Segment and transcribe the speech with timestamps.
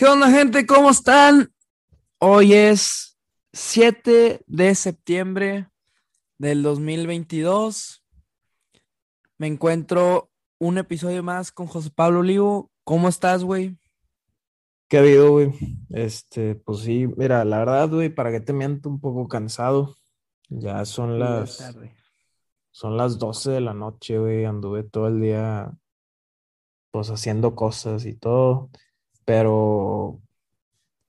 [0.00, 0.66] ¿Qué onda, gente?
[0.66, 1.52] ¿Cómo están?
[2.16, 3.18] Hoy es
[3.52, 5.68] 7 de septiembre
[6.38, 8.02] del 2022.
[9.36, 12.70] Me encuentro un episodio más con José Pablo Olivo.
[12.82, 13.76] ¿Cómo estás, güey?
[14.88, 15.52] ¿Qué ha habido, güey?
[15.90, 19.96] Este, pues sí, mira, la verdad, güey, para que te miento un poco cansado.
[20.48, 21.76] Ya son las,
[22.70, 24.46] son las 12 de la noche, güey.
[24.46, 25.70] Anduve todo el día,
[26.90, 28.70] pues haciendo cosas y todo.
[29.24, 30.20] Pero,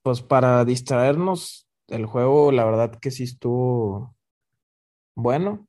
[0.04, 4.16] pues para distraernos, el juego, la verdad que sí estuvo
[5.16, 5.68] bueno.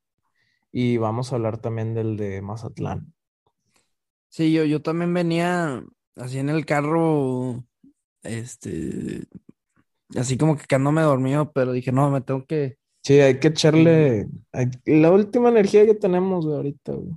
[0.73, 3.13] Y vamos a hablar también del de Mazatlán.
[4.29, 5.85] Sí, yo, yo también venía
[6.17, 7.65] así en el carro,
[8.23, 9.25] este,
[10.17, 12.79] así como que quedándome dormido, pero dije, no, me tengo que...
[13.03, 17.13] Sí, hay que echarle hay- la última energía que tenemos ahorita, güey.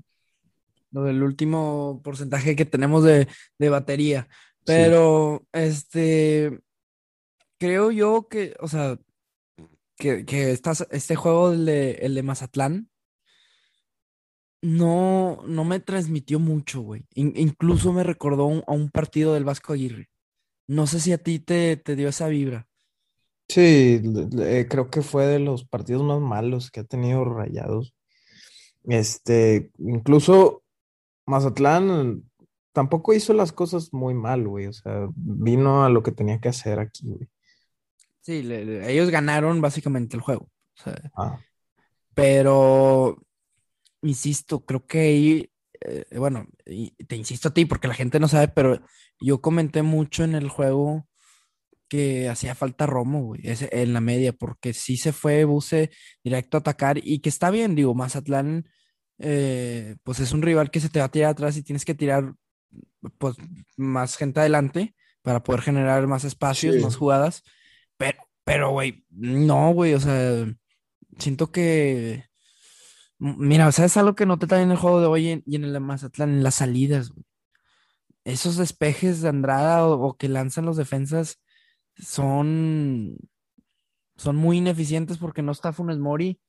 [0.92, 3.28] Lo del último porcentaje que tenemos de,
[3.60, 4.28] de batería.
[4.68, 4.74] Sí.
[4.74, 6.60] Pero, este,
[7.60, 9.00] creo yo que, o sea,
[9.98, 12.90] que, que estas- este juego, el de, el de Mazatlán,
[14.62, 17.06] no, no me transmitió mucho, güey.
[17.14, 20.10] In- incluso me recordó un- a un partido del Vasco Aguirre.
[20.68, 22.68] No sé si a ti te, te dio esa vibra.
[23.48, 24.02] Sí,
[24.68, 27.94] creo que fue de los partidos más malos que ha tenido Rayados.
[28.86, 30.64] Este, incluso
[31.28, 32.24] Mazatlán
[32.76, 34.68] tampoco hizo las cosas muy mal, güey.
[34.68, 37.28] O sea, vino a lo que tenía que hacer aquí, güey.
[38.22, 40.50] Sí, le- le- ellos ganaron básicamente el juego.
[40.78, 41.40] O sea, Ah,
[42.14, 43.18] pero,
[44.02, 45.52] insisto, creo que ahí,
[45.82, 48.82] eh, bueno, y te insisto a ti porque la gente no sabe, pero
[49.22, 51.08] yo comenté mucho en el juego
[51.88, 55.92] que hacía falta Romo, güey, ese- en la media, porque sí se fue Buse
[56.24, 58.66] directo a atacar y que está bien, digo, Mazatlán,
[59.20, 61.96] eh, pues es un rival que se te va a tirar atrás y tienes que
[61.96, 62.34] tirar,
[63.18, 63.36] pues,
[63.78, 66.82] más gente adelante para poder generar más espacios, Sí.
[66.82, 67.44] más jugadas,
[67.98, 70.46] pero, pero, güey, no, güey, o sea,
[71.18, 72.26] siento que,
[73.18, 75.74] mira, ¿sabes algo que noté también en el juego de hoy en- y en el
[75.74, 76.30] de Mazatlán?
[76.30, 77.26] En las salidas, güey.
[78.24, 81.40] Esos despejes de Andrada o, o que lanzan los defensas
[81.96, 83.18] son,
[84.18, 86.40] son muy ineficientes porque no está Funes Mori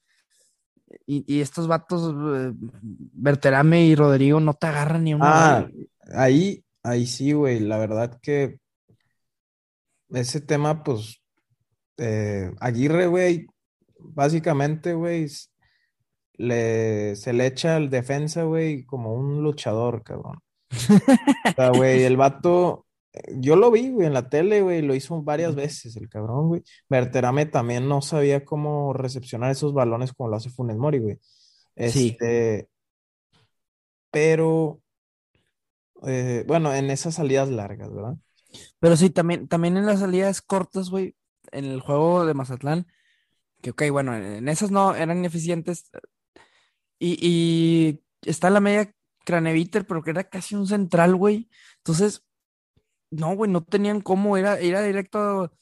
[1.06, 2.53] y, y estos vatos, eh,
[2.83, 5.69] Berterame y Rodrigo, no te agarran ni una Ah.
[6.12, 7.61] Ahí, ahí sí, güey.
[7.61, 8.59] La verdad que
[10.11, 11.22] ese tema, pues,
[11.99, 13.47] eh, Aguirre, güey,
[13.99, 15.27] básicamente, güey,
[16.34, 20.39] le, se le echa al defensa, güey, como un luchador, cabrón.
[20.71, 22.87] O sea, güey, el vato,
[23.37, 26.62] yo lo vi, güey, en la tele, güey, lo hizo varias veces el cabrón, güey.
[26.88, 31.19] Berterame también no sabía cómo recepcionar esos balones como lo hace Funes Mori, güey.
[31.88, 32.69] Sí, Este,
[34.11, 34.81] pero,
[36.07, 38.17] eh, bueno, en esas salidas largas, ¿verdad?
[38.79, 41.17] pero sí, también, también en las salidas cortas, güey,
[41.53, 42.87] en el juego de Mazatlán,
[43.62, 45.91] que ok, bueno, en esas no eran ineficientes
[46.99, 48.93] y, y está la media
[49.25, 51.51] Craneviter, pero que era casi un central, güey.
[51.79, 52.25] Entonces,
[53.11, 55.53] no, güey, no tenían cómo, era, era directo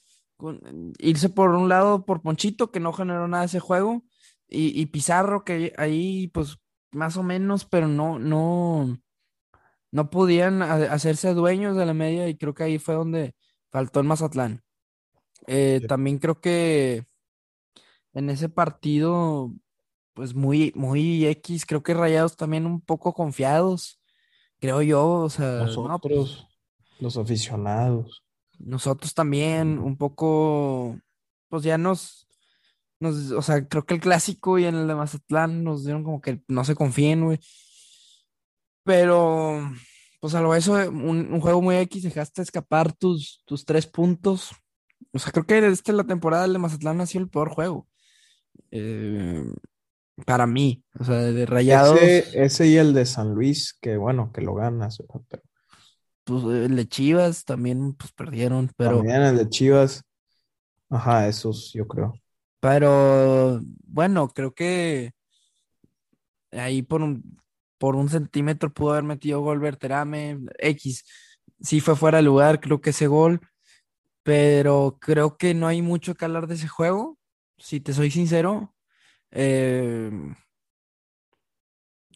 [0.99, 4.03] irse por un lado por Ponchito, que no generó nada ese juego,
[4.47, 6.57] y, y Pizarro, que ahí, pues,
[6.91, 8.97] más o menos, pero no, no,
[9.95, 13.33] no podían ha- hacerse dueños de la media, y creo que ahí fue donde
[13.71, 14.61] faltó el Mazatlán.
[15.47, 15.87] Eh, Sí.
[15.87, 17.05] también creo que
[18.13, 19.53] en ese partido,
[20.13, 24.01] pues muy, muy X, creo que Rayados también un poco confiados,
[24.59, 26.47] creo yo, o sea, no, pues, Nosotros,
[26.99, 28.23] los aficionados.
[28.59, 30.97] nosotros también un poco,
[31.49, 32.27] pues ya nos,
[32.99, 36.19] nos, o sea, creo que el clásico y en el de Mazatlán nos dieron como
[36.21, 37.39] que no se confíen, güey,
[38.85, 39.69] pero,
[40.21, 44.51] pues a lo eso, un, un juego muy X, dejaste escapar tus, tus tres puntos,
[45.11, 47.87] o sea, creo que esta la temporada de Mazatlán ha sido el peor juego.
[48.71, 49.43] eh,
[50.25, 54.31] para mí, o sea, de Rayados, Ese, ese y el de San Luis, que bueno,
[54.33, 54.97] que lo ganas.
[55.27, 55.43] Pero
[56.23, 60.03] pues el de Chivas también, pues perdieron, pero, también el de Chivas,
[60.89, 62.13] ajá, esos yo creo.
[62.59, 65.11] pero, bueno, creo que
[66.51, 67.37] ahí por un,
[67.77, 71.05] por un centímetro pudo haber metido gol Berterame, X,
[71.61, 73.41] sí fue fuera de lugar, creo que ese gol,
[74.23, 77.19] pero creo que no hay mucho que hablar de ese juego,
[77.57, 78.75] si te soy sincero.
[79.31, 80.11] Eh,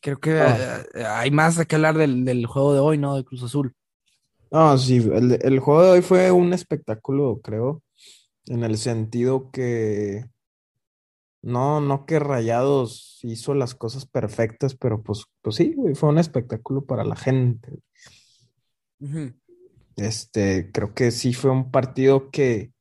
[0.01, 3.15] creo que Ah, eh, hay más que hablar del, del juego de hoy, ¿no?
[3.15, 3.73] De Cruz Azul.
[4.51, 7.83] no, sí, el, el juego de hoy fue un espectáculo, creo,
[8.47, 10.25] en el sentido que
[11.41, 16.17] no, no que Rayados hizo las cosas perfectas, pero pues, pues sí, güey, fue un
[16.17, 17.79] espectáculo para la gente.
[19.95, 22.71] Este, creo que sí fue un partido que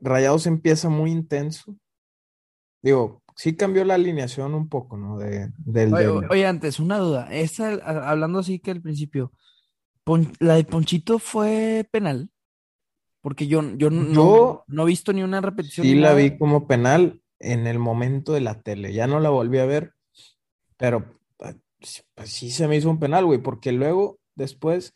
[0.00, 1.76] Rayados empieza muy intenso.
[2.82, 5.18] Digo, sí cambió la alineación un poco, ¿no?
[5.18, 7.28] De, del, oye, antes, una duda.
[7.32, 9.32] Esta, hablando así que al principio,
[10.38, 12.30] ¿la de Ponchito fue penal?
[13.20, 15.84] Porque yo, yo, no, no, he visto ni una repetición.
[15.84, 18.92] Sí, la vi como penal en el momento de la tele.
[18.92, 19.94] Ya no la volví a ver,
[20.76, 24.94] pero pues, sí se me hizo un penal, güey, porque luego, después,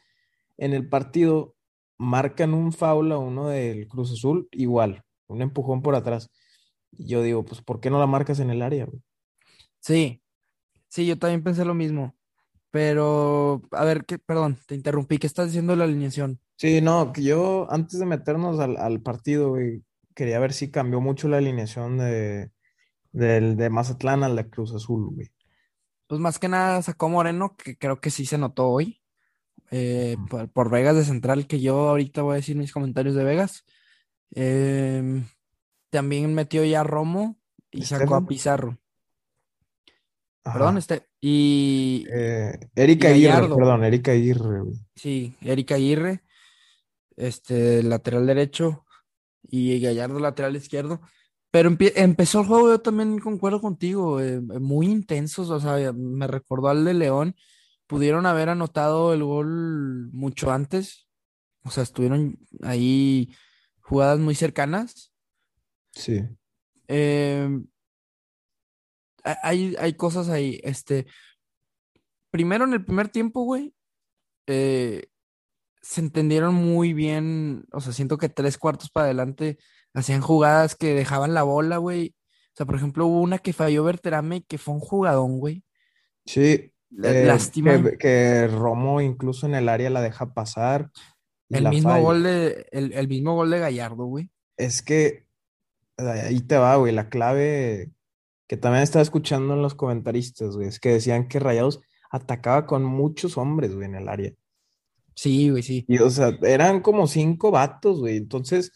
[0.57, 1.55] en el partido,
[1.99, 6.31] marcan un foul a uno del Cruz Azul, igual, un empujón por atrás.
[6.91, 9.01] Y yo digo, pues, ¿por qué no la marcas en el área, güey?
[9.81, 10.23] Sí,
[10.89, 12.15] sí, yo también pensé lo mismo.
[12.71, 15.19] Pero, a ver, que, perdón, te interrumpí.
[15.19, 16.41] ¿Qué estás diciendo de la alineación?
[16.57, 19.83] Sí, no, que yo antes de meternos al, partido, güey,
[20.15, 22.51] quería ver si cambió mucho la alineación de,
[23.13, 25.31] del, de Mazatlán al de Cruz Azul, güey.
[26.07, 29.01] Pues más que nada sacó Moreno, que creo que sí se notó hoy,
[29.71, 30.17] eh,
[30.53, 33.65] por, Vegas de Central, que yo ahorita voy a decir mis comentarios de Vegas.
[34.31, 35.25] Em,
[35.91, 37.39] también metió ya a Romo
[37.71, 38.79] y sacó a Pizarro.
[40.43, 41.07] Perdón, este.
[41.21, 42.05] Y.
[42.13, 44.63] Eh, Erika Aguirre, perdón, Erika Aguirre.
[44.95, 46.23] Sí, Erika Aguirre.
[47.17, 48.85] Este, lateral derecho.
[49.55, 51.03] Y Gallardo, lateral izquierdo.
[51.51, 54.19] Pero empezó el juego, yo también concuerdo contigo.
[54.19, 57.37] Eh, muy intensos, o sea, me recordó al de León.
[57.87, 61.07] Pudieron haber anotado el gol mucho antes.
[61.65, 63.37] O sea, estuvieron ahí
[63.83, 65.13] jugadas muy cercanas.
[65.91, 66.23] Sí.
[66.89, 67.47] Eh,
[69.23, 70.61] hay, hay cosas ahí.
[70.65, 71.05] Este,
[72.31, 73.75] primero en el primer tiempo, güey,
[74.47, 75.11] eh,
[75.83, 77.67] se entendieron muy bien.
[77.73, 79.59] O sea, siento que tres cuartos para adelante
[79.93, 82.15] hacían jugadas que dejaban la bola, güey.
[82.53, 85.65] O sea, por ejemplo, hubo una que falló Berterame que fue un jugadón, güey.
[86.25, 86.73] Sí.
[87.03, 87.83] Eh, lástima.
[87.99, 90.91] Que, Romo incluso en el área la deja pasar.
[91.49, 94.31] El mismo gol de, el, el mismo gol de Gallardo, güey.
[94.57, 95.27] Es que
[95.99, 96.93] ahí te va, güey.
[96.93, 97.91] La clave
[98.47, 101.81] que también estaba escuchando en los comentaristas, güey, es que decían que Rayados
[102.11, 104.33] atacaba con muchos hombres, güey, en el área.
[105.15, 105.85] Sí, güey, sí.
[105.89, 108.17] Y, o sea, eran como cinco vatos, güey.
[108.17, 108.73] Entonces,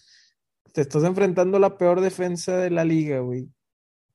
[0.73, 3.49] te estás enfrentando a la peor defensa de la liga, güey.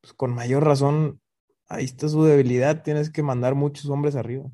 [0.01, 1.21] Pues con mayor razón,
[1.67, 2.83] ahí está su debilidad.
[2.83, 4.49] Tienes que mandar muchos hombres arriba.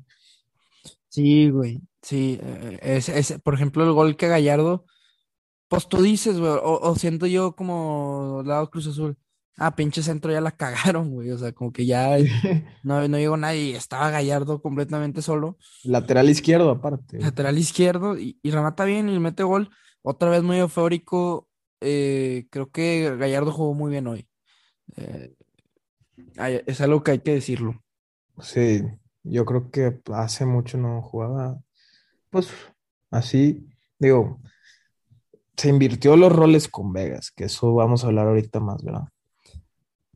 [1.08, 1.82] Sí, güey.
[2.02, 2.38] Sí.
[2.42, 4.84] Eh, es, por ejemplo, el gol que Gallardo,
[5.68, 9.18] pues tú dices, güey, o, o siento yo como lado Cruz Azul
[9.58, 11.30] ah, pinche centro ya la cagaron, güey.
[11.30, 12.16] O sea, como que ya
[12.82, 13.76] no, no llegó nadie.
[13.76, 15.58] Estaba Gallardo completamente solo.
[15.84, 17.18] Lateral izquierdo, aparte.
[17.18, 19.70] Lateral izquierdo y, y remata bien y mete gol.
[20.02, 21.48] Otra vez muy eufórico.
[21.80, 24.28] Eh, creo que Gallardo jugó muy bien hoy.
[24.96, 25.34] Eh,
[26.66, 27.82] es algo que hay que decirlo.
[28.40, 28.82] Sí,
[29.22, 31.58] yo creo que hace mucho no jugaba.
[32.30, 32.50] Pues
[33.10, 33.68] así,
[33.98, 34.40] digo,
[35.56, 39.08] se invirtió los roles con Vegas, que eso vamos a hablar ahorita más, ¿verdad?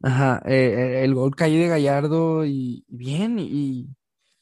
[0.02, 3.88] Ajá, eh, eh, el gol caí de Gallardo y bien, y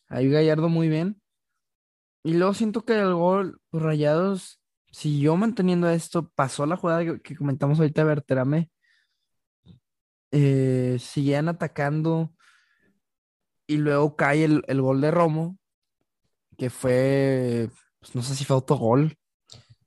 [0.08, 1.20] ahí Gallardo muy bien.
[2.22, 4.60] Y luego siento que el gol, los Rayados
[4.90, 8.70] siguió manteniendo esto, pasó la jugada que, comentamos ahorita de Berterame,
[10.32, 12.32] eh, siguen atacando
[13.66, 15.58] y luego cae el, gol de Romo,
[16.56, 17.68] que fue,
[18.00, 19.16] pues no sé si fue autogol.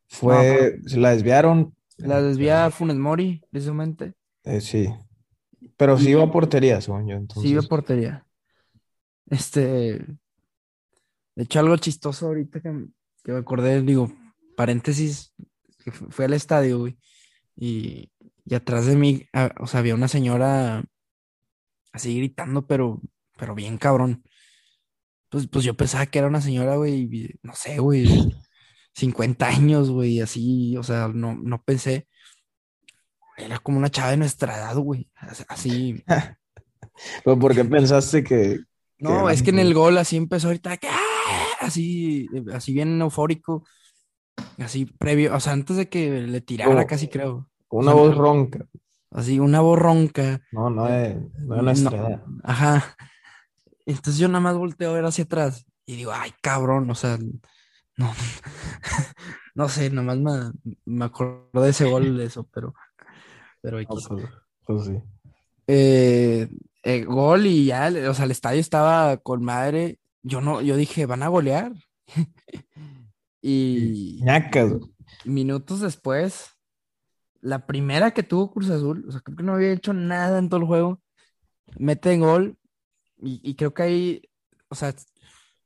[0.08, 1.76] Fue, se la desviaron.
[1.98, 4.14] La desvía Funes Mori, precisamente.
[4.60, 4.88] sí.
[5.78, 7.42] Pero sí iba a portería, según yo.
[7.42, 8.26] Sí iba a portería.
[9.28, 10.06] Este.
[11.36, 14.12] De hecho, algo chistoso ahorita que, me acordé, digo,
[14.56, 15.34] paréntesis,
[15.84, 16.98] que fue al estadio, güey.
[17.56, 18.12] Y,
[18.46, 19.26] y atrás de mí,
[19.60, 20.84] o sea, había una señora
[21.92, 23.02] así gritando, pero,
[23.38, 24.24] pero bien cabrón.
[25.30, 28.08] Pues, pues yo pensaba que era una señora, güey, no sé, güey,
[28.94, 32.08] 50 años, güey, así, o sea, no, no pensé.
[33.38, 35.10] Era como una chava de nuestra edad, güey.
[35.48, 36.04] Así.
[37.24, 38.60] ¿Pero por qué pensaste que.?
[39.00, 40.80] No, es que en el gol así empezó ahorita,
[41.60, 43.66] así, así bien eufórico.
[44.58, 47.50] Así previo, o sea, antes de que le tirara, casi creo.
[47.70, 48.66] Una voz ronca.
[49.12, 50.42] Así, una voz ronca.
[50.52, 52.24] No, no es, no es nuestra edad.
[52.44, 52.96] Ajá.
[53.86, 57.18] Entonces yo nada más volteo a ver hacia atrás y digo, ay, cabrón, o sea,
[57.98, 58.12] no,
[59.56, 62.74] no sé, nada más me, me acuerdo de ese gol de eso, pero
[63.64, 64.08] pero pues,
[64.66, 64.98] pues, sí.
[65.68, 66.50] Eh,
[66.84, 70.00] eh, gol y ya, o sea, el estadio estaba con madre.
[70.22, 71.72] Yo no, yo dije, van a golear.
[73.42, 74.20] y
[75.24, 76.50] minutos después,
[77.40, 80.50] la primera que tuvo Cruz Azul, o sea, creo que no había hecho nada en
[80.50, 81.02] todo el juego,
[81.78, 82.58] mete en gol
[83.22, 84.30] y, y creo que ahí,
[84.68, 84.94] o sea,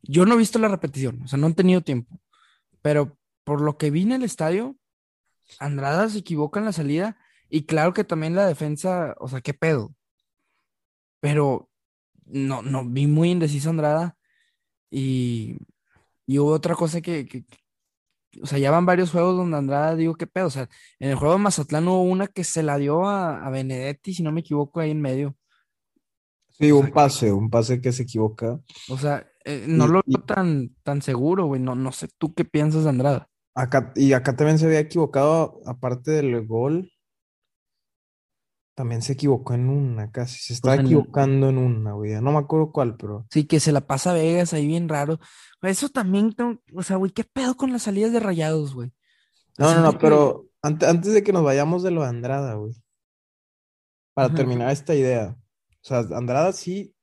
[0.04, 2.20] yo no he visto la repetición, o sea, no he tenido tiempo,
[2.84, 4.78] pero por lo que vi en el estadio,
[5.60, 7.18] Andrada se equivoca en la salida
[7.50, 9.96] y claro que también la defensa, o sea, qué pedo.
[11.20, 11.70] Pero
[12.26, 14.18] no, no, vi muy indeciso Andrada
[14.90, 15.58] y,
[16.26, 17.46] y hubo otra cosa que,
[18.42, 21.16] o sea, ya van varios juegos donde Andrada digo, qué pedo, o sea, en el
[21.16, 24.80] juego de Mazatlán hubo una que se la dio a, Benedetti, si no me equivoco,
[24.80, 25.36] ahí en medio.
[26.50, 28.60] Sí, un pase, un pase que se equivoca.
[28.90, 32.46] O sea, eh, no lo veo tan, tan seguro, güey, no, no sé tú qué
[32.46, 33.30] piensas de Andrada.
[33.54, 36.92] Acá, y acá también se había equivocado, aparte del gol,
[38.78, 40.38] también se equivocó en una, casi.
[40.38, 42.12] Se estaba equivocando en una, güey.
[42.22, 43.26] No me acuerdo cuál, pero.
[43.32, 45.20] Sí, que se la pasa a Vegas ahí bien raro.
[45.64, 46.36] Eso también,
[46.76, 48.94] o sea, güey, ¿qué pedo con las salidas de rayados, güey?
[49.58, 52.76] No, no, no, pero antes, de que nos vayamos de lo de Andrada, güey.
[54.14, 55.36] Para terminar esta idea.
[55.70, 56.94] O sea, Andrada sí.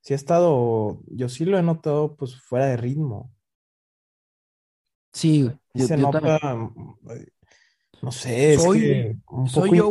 [0.00, 1.00] Sí ha estado.
[1.06, 3.32] Yo sí lo he notado, pues, fuera de ritmo.
[5.12, 5.86] Sí, güey.
[5.86, 6.40] se nota.
[8.02, 9.90] No sé, soy, es un soy yo,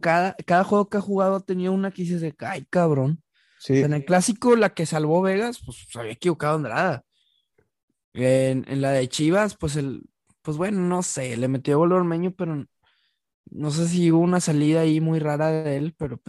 [0.00, 3.22] Cada, cada juego que ha jugado ha tenido una que dices de, ay, cabrón.
[3.68, 7.04] en el clásico, la que salvó Vegas, pues se había equivocado Andrada.
[8.14, 10.02] En, en la de Chivas, pues el,
[10.40, 12.64] pues bueno, no sé, le metió gol Ormeño, pero
[13.50, 16.20] no sé si hubo una salida ahí muy rara de él, pero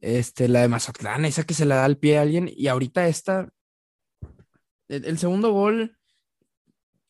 [0.00, 3.08] este, la de Mazatlán, esa que se la da al pie a alguien, y ahorita
[3.08, 3.48] esta,
[4.88, 5.96] el segundo gol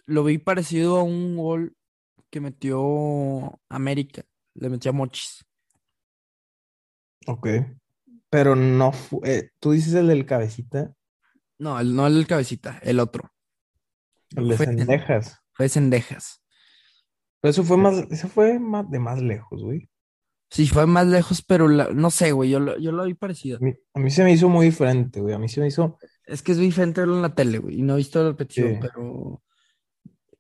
[0.07, 1.77] lo vi parecido a un gol
[2.31, 5.45] que metió América, le metió a Mochis.
[7.27, 7.49] Ok.
[8.31, 9.21] Pero no fue.
[9.25, 10.95] Eh, ¿Tú dices el del cabecita?
[11.59, 13.33] No, el, no el del cabecita, el otro.
[14.37, 15.41] El de Cendejas.
[15.53, 16.43] Fue Cendejas.
[17.41, 19.89] Pero eso fue más, eso fue más de más lejos, güey.
[20.51, 23.59] Sí, fue más lejos, pero no sé, güey, yo lo, yo lo vi parecido.
[23.95, 25.35] A mí, se me hizo muy diferente, güey.
[25.35, 25.99] A mí se me hizo.
[26.25, 27.79] Es que es diferente verlo en la tele, güey.
[27.79, 29.43] Y no he visto la repetición, pero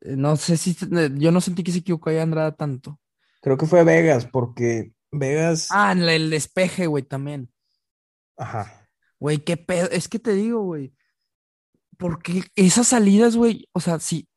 [0.00, 3.00] no sé si, eh, yo no sentí que se equivocó ahí Andrada tanto.
[3.40, 5.68] Creo que fue Vegas, porque Vegas.
[5.70, 7.50] Ah, en el despeje, güey, también.
[8.36, 8.88] Ajá.
[9.18, 9.88] Güey, qué pedo.
[9.90, 10.94] Es que te digo, güey.
[11.96, 14.28] Porque esas salidas, güey, o sea, si.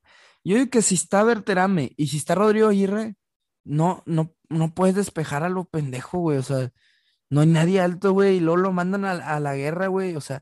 [0.43, 3.15] Yo digo que si está Berterame y si está Rodrigo Aguirre,
[3.63, 6.39] no, no, no puedes despejar a lo pendejo, güey.
[6.39, 6.71] O sea,
[7.29, 10.15] no hay nadie alto, güey, y luego lo mandan a, a la guerra, güey.
[10.15, 10.41] O sea,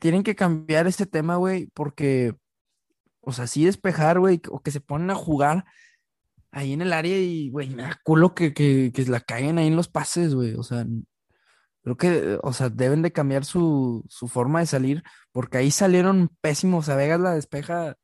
[0.00, 2.34] tienen que cambiar este tema, güey, porque
[3.28, 5.66] o sea, sí despejar, güey, o que se ponen a jugar
[6.50, 9.66] ahí en el área y, güey, me da culo que, que, que la caigan ahí
[9.66, 10.54] en los pases, güey.
[10.54, 10.86] O sea,
[11.82, 16.30] creo que, o sea, deben de cambiar su, su forma de salir, porque ahí salieron
[16.40, 16.84] pésimos.
[16.84, 17.96] O sea, Vegas la despeja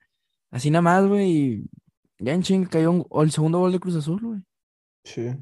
[0.51, 1.71] así nada más, güey, y
[2.19, 4.41] ya en ching cayó el segundo gol de Cruz Azul, güey.
[5.05, 5.35] Sí.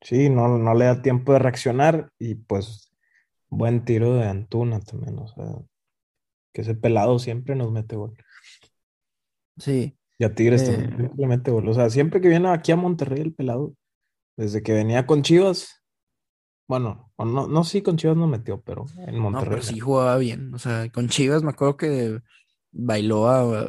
[0.00, 2.90] Sí, no, no le da tiempo de reaccionar y pues
[3.50, 5.44] buen tiro de Antuna también, o sea,
[6.54, 8.16] que ese pelado siempre nos mete gol.
[9.56, 9.96] Sí.
[10.18, 13.74] Y a Tigres eh, simplemente, O sea, siempre que viene aquí a Monterrey el pelado,
[14.36, 15.82] desde que venía con Chivas,
[16.66, 19.44] bueno, no, no sí con Chivas no metió, pero en Monterrey.
[19.44, 20.54] No, pero sí jugaba bien.
[20.54, 22.20] O sea, con Chivas me acuerdo que
[22.70, 23.68] bailó a,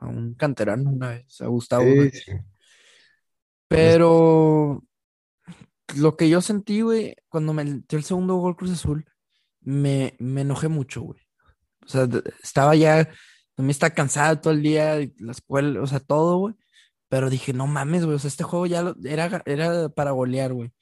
[0.00, 1.84] un canterano una vez, a Gustavo.
[1.84, 2.32] Sí,
[3.68, 4.84] Pero
[5.96, 9.06] lo que yo sentí, güey, cuando me metió el segundo gol Cruz Azul,
[9.60, 11.20] me, me enojé mucho, güey.
[11.84, 12.08] O sea,
[12.42, 13.08] estaba ya
[13.58, 16.54] también está cansado todo el día, la escuela, o sea, todo, güey.
[17.08, 20.72] Pero dije, no mames, güey, o sea, este juego ya era, era para golear, güey.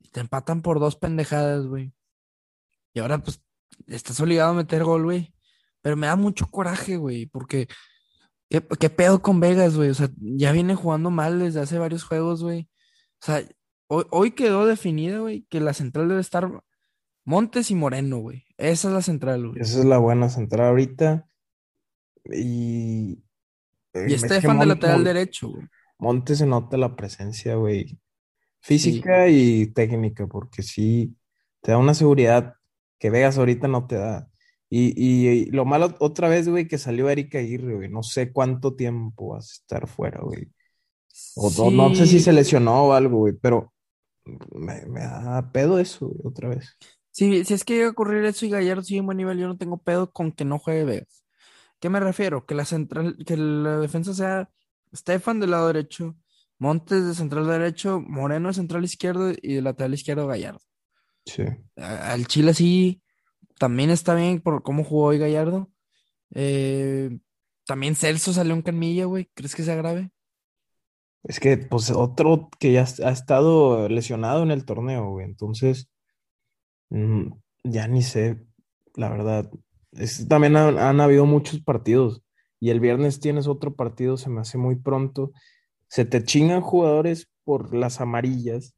[0.00, 1.92] Y te empatan por dos pendejadas, güey.
[2.94, 3.40] Y ahora, pues,
[3.86, 5.32] estás obligado a meter gol, güey.
[5.82, 7.68] Pero me da mucho coraje, güey, porque
[8.48, 9.90] ¿qué, pedo con Vegas, güey?
[9.90, 12.68] O sea, ya viene jugando mal desde hace varios juegos, güey.
[13.22, 13.44] O sea,
[13.86, 16.50] hoy, hoy quedó definida, güey, que la central debe estar
[17.24, 18.46] Montes y Moreno, güey.
[18.56, 19.62] Esa es la central, güey.
[19.62, 21.29] Esa es la buena central ahorita.
[22.24, 23.22] Y.
[23.92, 25.66] Y Estefan de lateral derecho, güey.
[25.98, 27.98] Monte se nota la presencia, güey.
[28.60, 31.16] Física y técnica, porque sí
[31.60, 32.54] te da una seguridad
[32.98, 34.28] que Vegas ahorita no te da.
[34.72, 37.88] Y, lo malo otra vez, güey, que salió Erika Aguirre, güey.
[37.88, 40.48] No sé cuánto tiempo vas a estar fuera, güey.
[41.34, 43.72] O no, sé si se lesionó o algo, güey, pero
[44.52, 46.76] me, da pedo eso, güey, otra vez.
[47.10, 49.48] Sí, si es que llega a ocurrir eso y Gallardo sigue en buen nivel, yo
[49.48, 51.24] no tengo pedo con que no juegue Vegas.
[51.80, 52.46] ¿Qué me refiero?
[52.46, 54.50] Que la central, que la defensa sea
[54.94, 56.16] Stefan del lado derecho,
[56.58, 60.60] Montes de central derecho, Moreno de central izquierdo y de lateral izquierdo Gallardo.
[61.24, 61.44] Sí.
[61.76, 63.02] Al Chile sí,
[63.58, 65.70] también está bien por cómo jugó hoy Gallardo.
[66.34, 67.18] Eh,
[67.66, 69.30] también Celso salió en Canmilla, güey.
[69.32, 70.10] ¿Crees que sea grave?
[71.22, 75.24] Es que, pues, otro que ya ha estado lesionado en el torneo, güey.
[75.26, 75.90] Entonces,
[76.90, 77.32] mm,
[77.64, 78.44] ya ni sé,
[78.94, 79.50] la verdad
[80.28, 82.22] también han, habido muchos partidos
[82.60, 85.32] y el viernes tienes otro partido, se me hace muy pronto.
[85.88, 88.74] Se te chingan jugadores por las amarillas,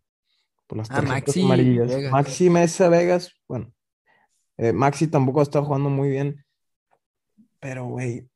[0.66, 1.88] por las Ah, tarjetas Maxi amarillas.
[1.88, 2.12] Vegas.
[2.12, 3.72] Maxi Mesa Vegas, bueno,
[4.56, 6.44] eh, Maxi tampoco está jugando muy bien,
[7.60, 8.28] pero güey,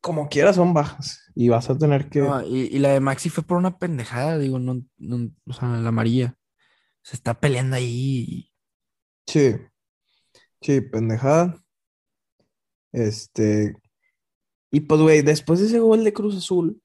[0.00, 2.20] como quiera son bajas y vas a tener que...
[2.20, 5.68] No, y, y la de Maxi fue por una pendejada, digo, no, no- o sea,
[5.68, 6.38] la amarilla.
[7.02, 8.50] Se está peleando ahí.
[9.26, 9.54] Sí,
[10.60, 11.62] sí, pendejada.
[12.92, 13.74] Este,
[14.70, 16.80] y pues güey, después de ese gol de Cruz Azul.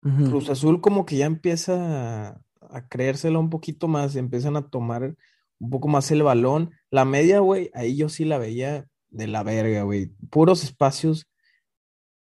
[0.00, 2.40] Cruz Azul como que ya empieza a,
[2.70, 5.16] a creérsela un poquito más, empiezan a tomar
[5.58, 6.70] un poco más el balón.
[6.90, 10.06] La media, güey, ahí yo sí la veía de la verga, güey.
[10.30, 11.28] Puros espacios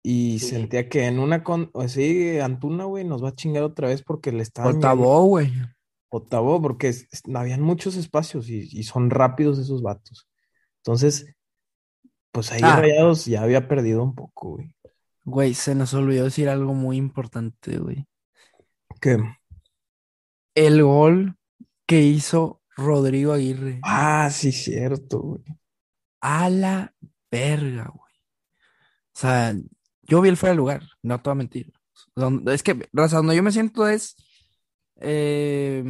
[0.05, 0.49] y Sí.
[0.51, 4.31] sentía que en una con, así Antuna, güey, nos va a chingar otra vez porque
[4.33, 5.51] le llegando- Otavó, güey.
[6.15, 10.29] Otavo, porque es- es- habían muchos espacios y, y son rápidos esos vatos.
[10.79, 11.35] Entonces,
[12.31, 12.77] pues ahí Ah.
[12.77, 14.75] Rayados ya había perdido un poco, güey.
[15.25, 18.07] Güey, se nos olvidó decir algo muy importante, güey.
[19.01, 19.19] ¿Qué?
[20.55, 21.37] El gol
[21.87, 23.81] que hizo Rodrigo Aguirre.
[23.83, 25.43] Ah, sí, cierto, güey.
[26.21, 26.95] A la
[27.31, 28.13] verga, güey.
[29.15, 29.55] O sea,
[30.03, 31.73] yo vi el fuera de lugar, no te voy a mentir.
[32.47, 34.17] Es que, raza, donde yo me siento es
[35.03, 35.85] eh,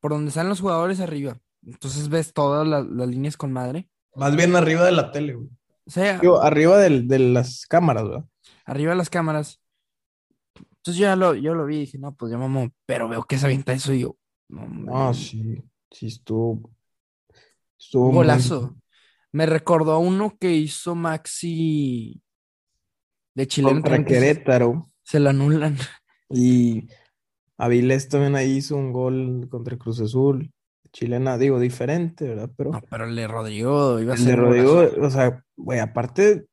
[0.00, 1.38] por donde están los jugadores arriba.
[1.64, 3.88] Entonces ves todas la- las líneas con madre.
[4.14, 5.48] Más bien arriba de la tele, güey.
[5.84, 8.24] O sea, Digo, arriba del- de las cámaras, ¿verdad?
[8.64, 9.60] arriba de las cámaras.
[10.56, 13.24] Entonces yo ya lo, yo lo vi y dije, no, pues ya mamó, pero veo
[13.24, 14.16] que se avienta eso y yo,
[14.48, 16.70] no, Ah, sí, sí, estuvo.
[17.78, 18.76] Estuvo muy- golazo.
[19.32, 22.20] Me recordó a uno que hizo Maxi
[23.34, 24.90] de chileno Contra Querétaro.
[25.02, 25.76] se lo anulan.
[26.30, 26.88] Y
[27.58, 30.50] Avilés también ahí hizo un gol contra Cruz Azul.
[30.92, 32.50] Chilena, digo, diferente, ¿verdad?
[32.56, 32.70] Pero.
[32.70, 35.78] No, pero el de Rodrigo iba a El de ser un Rodrigo, o sea, güey,
[35.78, 36.46] aparte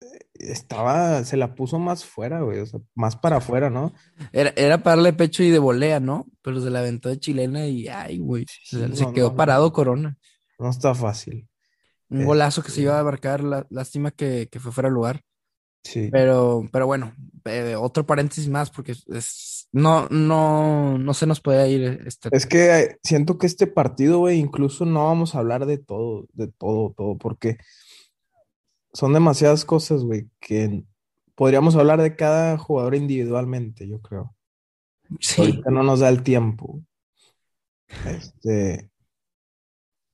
[0.00, 3.92] eh, estaba, se la puso más fuera, güey, o sea, más para afuera, ¿no?
[4.32, 6.26] Era, era para darle pecho y de volea, ¿no?
[6.42, 8.46] Pero se la aventó de chilena y ay, güey.
[8.48, 10.16] Sí, se, quedó no, parado Corona.
[10.58, 11.46] No está fácil.
[12.10, 14.94] Un golazo que se Este- iba a abarcar, la- lástima que, que fue fuera de
[14.94, 15.20] lugar.
[15.82, 16.08] Sí.
[16.10, 17.14] Pero, pero bueno,
[17.44, 22.28] eh, otro paréntesis más, porque es, no, no, no se nos puede ir este.
[22.32, 26.26] Es que eh, siento que este partido, güey, incluso no vamos a hablar de todo,
[26.32, 27.58] de todo, todo, porque
[28.92, 30.84] son demasiadas cosas, güey, que
[31.34, 34.34] podríamos hablar de cada jugador individualmente, yo creo.
[35.20, 36.82] Sí, Ahorita no nos da el tiempo.
[38.06, 38.87] Este.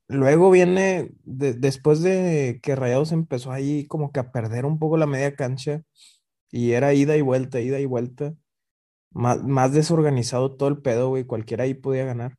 [0.08, 4.96] Luego viene, de- después de que Rayados empezó ahí como que a perder un poco
[4.96, 5.82] la media cancha
[6.50, 8.34] y era ida y vuelta, ida y vuelta,
[9.10, 12.36] más, más desorganizado todo el pedo, güey, cualquiera ahí podía ganar.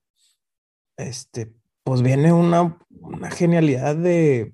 [0.97, 4.53] Este, pues viene una, una genialidad de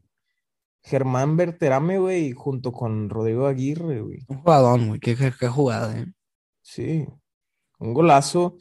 [0.83, 4.19] Germán Berterame, güey, junto con Rodrigo Aguirre, güey.
[4.27, 4.99] un jugadón, güey.
[4.99, 6.05] Qué, qué- qué jugada, eh.
[6.63, 7.07] Sí,
[7.79, 8.57] un golazo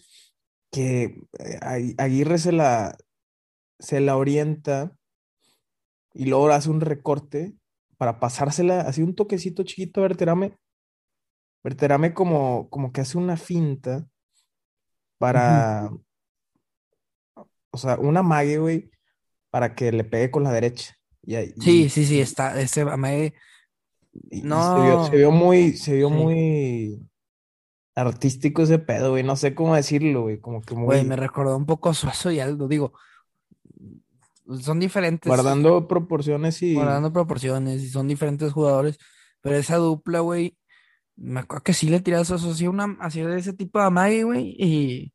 [0.70, 1.04] que
[1.38, 2.96] eh, Agui- Aguirre se la,
[3.80, 4.92] se la orienta
[6.14, 7.54] y luego hace un recorte
[7.96, 10.56] para pasársela, así un toquecito chiquito a Berterame.
[11.64, 14.06] Berterame como, como que hace una finta
[15.18, 15.90] para,
[17.70, 18.90] o sea, una mague, güey,
[19.50, 20.96] para que le pegue con la derecha.
[21.22, 22.58] Y, Sí, sí, sí, está.
[22.60, 23.34] Ese Amae,
[24.12, 24.82] y- y se No.
[24.82, 26.14] vio, se vio muy, se vio Sí.
[26.14, 27.10] muy
[27.94, 31.08] artístico ese pedo, güey, no sé cómo decirlo, güey, como que güey, muy...
[31.08, 32.66] me recordó un poco a Suazo y Aldo.
[32.68, 32.94] Digo,
[34.60, 35.28] son diferentes.
[35.28, 38.98] Guardando proporciones y guardando proporciones y son diferentes jugadores,
[39.40, 40.56] pero esa dupla, güey,
[41.16, 44.54] me acuerdo que sí le tiras eso, una, hacía de ese tipo de amague, güey,
[44.58, 45.12] y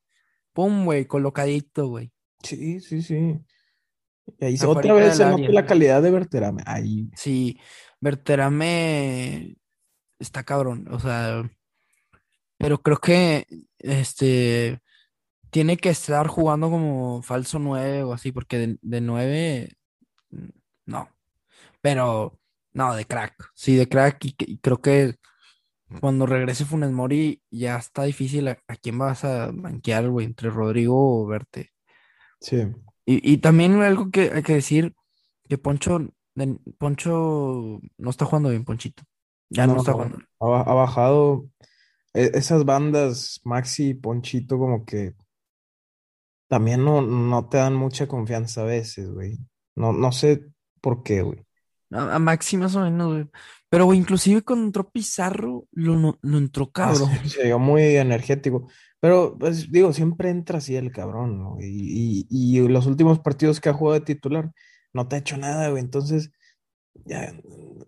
[0.53, 2.11] pum, güey, colocadito, güey.
[2.41, 3.39] sí, sí, sí.
[4.39, 5.49] Y ahí otra vez se nota área.
[5.51, 6.63] la calidad de Berterame.
[6.65, 7.59] Ahí, Sí,
[8.01, 9.55] Berterame
[10.19, 11.49] está cabrón, o sea,
[12.57, 13.45] pero creo que
[13.77, 14.81] este
[15.51, 19.69] tiene que estar jugando como falso 9 o así, porque de, de 9
[20.31, 20.49] mm,
[20.88, 21.10] no,
[21.81, 22.39] pero
[22.73, 25.15] no, de crack, sí, de crack, y, y creo que
[26.01, 30.49] cuando regrese Funes Mori ya está difícil a, a quién vas a banquear, güey, entre
[30.51, 31.71] Rodrigo o Verte.
[32.39, 32.75] sí.
[33.05, 34.95] Y, y también algo que hay que decir,
[35.49, 35.99] que Poncho,
[36.36, 39.03] de- Poncho no está jugando bien, Ponchito.
[39.49, 40.19] Ya no, No, está jugando.
[40.39, 41.49] ha, ha bajado
[42.13, 45.15] e- esas bandas, Maxi y Ponchito, como que
[46.47, 49.38] también no, no te dan mucha confianza a veces, güey.
[49.75, 50.45] No, no sé
[50.81, 51.45] por qué, güey.
[51.91, 53.29] A, a Maxi más o menos, güey.
[53.69, 57.10] Pero, güey, inclusive cuando entró Pizarro, lo, no- lo entró Ah, cabrón.
[57.23, 58.67] se, se vio muy energético.
[58.99, 61.58] Pero, pues, digo, siempre entra así el cabrón, ¿no?
[61.60, 64.51] Y, y, y los últimos partidos que ha jugado de titular
[64.93, 65.84] no te ha hecho nada, güey.
[65.84, 66.31] Entonces,
[67.05, 67.34] ya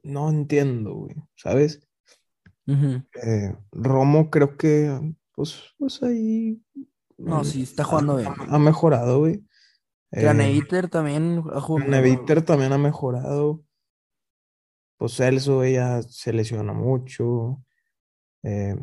[0.04, 1.88] no entiendo, güey, ¿sabes?
[2.68, 6.62] Eh, Romo creo que, pues, pues ahí
[7.18, 8.30] No, mm, sí, está jugando bien.
[8.30, 9.44] ha, ha mejorado, güey.
[10.12, 11.90] Eh, Craneviter también ha jugado.
[11.90, 13.64] Neviter también ha mejorado.
[14.98, 17.62] Pues Celso ella se lesiona mucho.
[18.44, 18.76] Eh,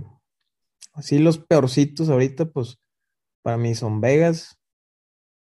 [0.93, 2.79] así los peorcitos ahorita, pues
[3.43, 4.61] para mí son Vegas.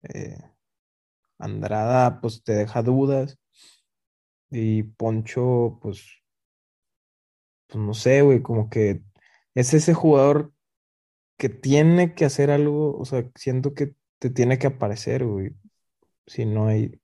[0.03, 0.39] eh,
[1.39, 3.39] Andrada, pues te deja dudas.
[4.51, 6.05] Y Poncho, pues,
[7.69, 9.03] pues no sé, güey, como que
[9.55, 10.53] es ese jugador
[11.39, 15.55] que tiene que hacer algo, o sea, siento que te tiene que aparecer, güey,
[16.27, 17.01] si no hay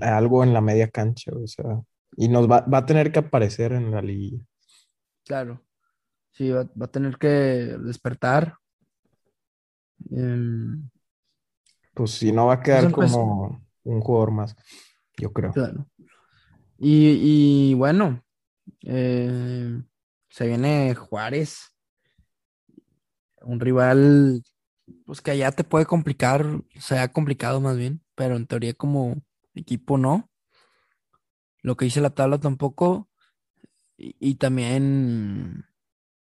[0.00, 1.82] algo en la media cancha, o sea,
[2.16, 4.42] y nos va, va a tener que aparecer en la liguilla.
[5.24, 5.62] Claro.
[6.32, 8.56] Sí, va, va a tener que despertar.
[10.10, 10.88] Em,
[11.94, 14.56] Pues si no va a quedar pues, como un jugador más,
[15.16, 15.52] yo creo.
[15.52, 15.86] claro.
[16.78, 18.24] Y, y bueno,
[18.82, 19.80] eh,
[20.28, 21.73] se viene Juárez,
[23.44, 24.42] un rival,
[25.06, 26.44] pues que allá te puede complicar,
[26.78, 29.22] se ha complicado más bien, pero en teoría como
[29.54, 30.30] equipo no.
[31.62, 33.08] Lo que dice la tabla tampoco.
[33.96, 35.64] Y, y también,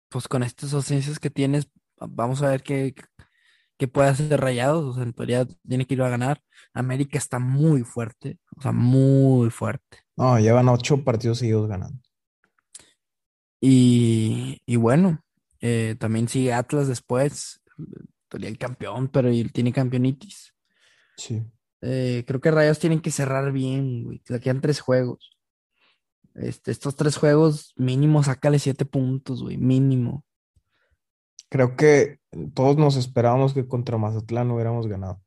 [0.09, 2.95] pues con estas ausencias que tienes, vamos a ver qué,
[3.79, 4.85] qué puede hacer Rayados.
[4.85, 6.43] O sea, en teoría tiene que ir a ganar.
[6.75, 9.99] América está muy fuerte, o sea, muy fuerte.
[10.17, 12.01] No, llevan ocho partidos seguidos ganando.
[13.61, 15.25] Y, y bueno,
[15.62, 17.62] eh, también sigue Atlas después,
[18.29, 20.55] todavía el campeón, pero él tiene campeonitis.
[21.16, 21.42] Sí.
[21.81, 24.22] Eh, creo que Rayos tienen que cerrar bien, güey.
[24.29, 25.31] Le quedan tres juegos.
[26.35, 30.25] Este, estos tres juegos, mínimo, sácale siete puntos, güey, mínimo.
[31.48, 32.18] Creo que
[32.55, 35.22] todos nos esperábamos que contra Mazatlán hubiéramos ganado.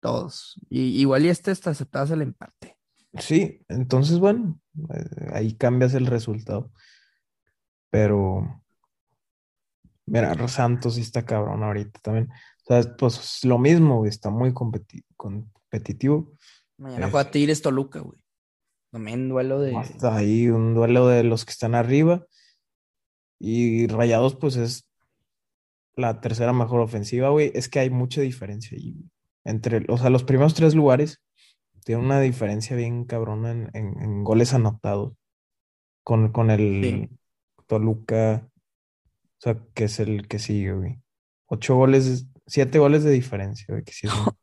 [0.00, 0.58] Todos.
[0.68, 2.76] Y, igual y este está aceptado el empate.
[3.18, 4.58] Sí, entonces bueno,
[4.92, 6.72] eh, ahí cambias el resultado.
[7.90, 8.63] Pero,
[10.06, 12.28] mira, Santos sí está cabrón ahorita también.
[12.30, 16.32] O sea, pues lo mismo, güey, está muy competi- competitivo.
[16.78, 18.18] Mañana juega Tigres Toluca, güey.
[18.90, 19.76] También duelo de.
[19.76, 22.26] Hasta ahí un duelo de los que están arriba.
[23.38, 24.88] Y Rayados, pues es
[25.96, 27.50] la tercera mejor ofensiva, güey.
[27.54, 28.92] Es que hay mucha diferencia ahí.
[28.92, 29.10] güey.
[29.44, 31.20] Entre, o sea, los primeros tres lugares
[31.84, 35.12] tienen una diferencia bien cabrona en, en- en goles anotados.
[36.02, 37.08] Con, con el Sí.
[37.66, 38.48] Toluca,
[39.38, 41.00] o sea, que es el que sigue, güey.
[41.46, 44.36] Ocho goles, siete goles de diferencia, güey, que sí es un-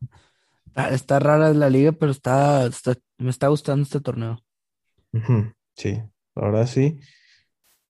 [0.94, 4.40] Está rara la liga, pero está, está- me está gustando este torneo.
[5.76, 6.02] Sí,
[6.36, 7.00] la verdad sí.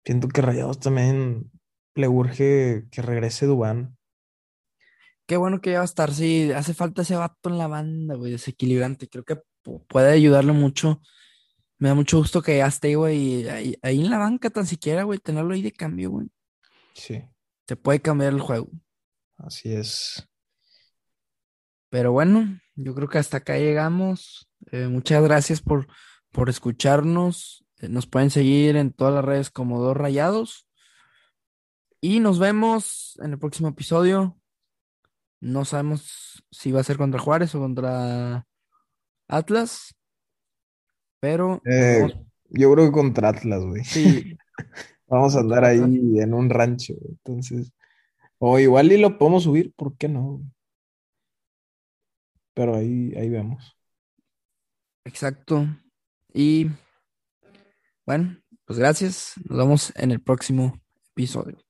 [0.04, 1.50] Siento que Rayados también
[1.94, 3.96] le urge que regrese Dubán.
[5.26, 8.14] Qué bueno que ya va a estar, sí, hace falta ese vato en la banda,
[8.14, 9.08] güey, desequilibrante.
[9.08, 11.00] Creo que pu- puede ayudarle mucho.
[11.78, 15.02] Me da mucho gusto que ya esté, güey, ahí, ahí en la banca tan siquiera,
[15.02, 16.28] güey, tenerlo ahí de cambio, güey.
[16.98, 17.22] Sí,
[17.66, 18.68] Te puede cambiar el juego.
[19.36, 20.26] así es.
[21.90, 24.48] Pero bueno, yo creo que hasta acá llegamos.
[24.72, 25.86] Eh, muchas gracias por,
[26.32, 27.64] por escucharnos.
[27.78, 30.66] Eh, nos pueden seguir en todas las redes como Dos Rayados.
[32.00, 34.38] Y nos vemos en el próximo episodio.
[35.40, 38.46] No sabemos si va a ser contra Juárez o contra
[39.28, 39.94] Atlas.
[41.20, 42.06] Pero Eh,
[42.50, 43.84] yo creo que contra Atlas, güey.
[43.84, 44.36] sí,
[45.08, 46.94] Vamos a andar ahí en un rancho.
[47.08, 47.72] Entonces,
[48.38, 50.42] o igual y lo podemos subir, ¿por qué no?
[52.54, 53.76] Pero ahí, ahí vemos.
[55.04, 55.66] exacto.
[56.32, 56.68] Y
[58.04, 59.34] bueno, pues gracias.
[59.44, 61.65] Nos vemos en el próximo episodio.